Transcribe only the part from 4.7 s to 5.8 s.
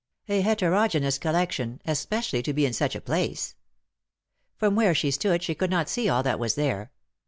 where she stood she could